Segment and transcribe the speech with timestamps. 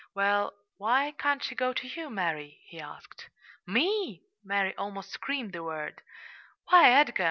[0.15, 3.29] "Well, why can't she go to you, Mary?" he asked.
[3.67, 6.01] "Me!" Mary almost screamed the word.
[6.69, 7.19] "Why, Edgar!